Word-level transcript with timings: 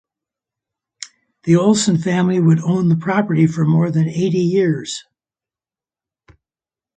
The 1.43 1.55
Olsen 1.57 1.99
family 1.99 2.39
would 2.39 2.57
own 2.61 2.89
the 2.89 2.95
property 2.95 3.45
for 3.45 3.65
more 3.65 3.91
than 3.91 4.07
eighty 4.09 4.39
years. 4.41 5.03